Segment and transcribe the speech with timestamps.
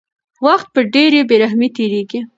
[0.45, 2.19] وخت په ډېرې بې رحمۍ تېرېږي.